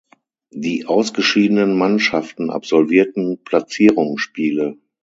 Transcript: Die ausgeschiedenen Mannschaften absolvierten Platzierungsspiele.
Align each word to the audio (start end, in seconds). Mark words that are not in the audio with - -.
Die 0.55 0.87
ausgeschiedenen 0.87 1.77
Mannschaften 1.77 2.49
absolvierten 2.49 3.43
Platzierungsspiele. 3.43 4.79